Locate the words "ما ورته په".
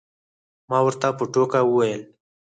0.69-1.23